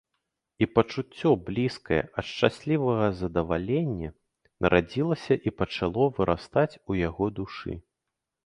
[0.65, 4.09] І пачуццё, блізкае ад шчаслівага задавалення,
[4.67, 7.71] нарадзілася і пачало вырастаць у яго душы.